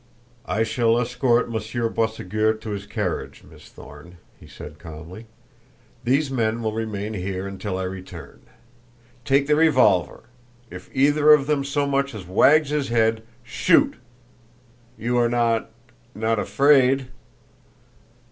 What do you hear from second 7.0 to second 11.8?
here until I return. Take the revolver. If either of them